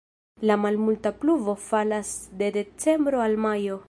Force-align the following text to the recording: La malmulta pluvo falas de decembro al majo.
La 0.51 0.55
malmulta 0.61 1.11
pluvo 1.25 1.55
falas 1.67 2.09
de 2.39 2.51
decembro 2.57 3.21
al 3.27 3.37
majo. 3.45 3.79